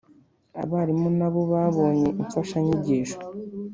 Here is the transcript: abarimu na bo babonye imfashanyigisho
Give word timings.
abarimu 0.61 1.09
na 1.19 1.27
bo 1.33 1.41
babonye 1.53 2.07
imfashanyigisho 2.21 3.17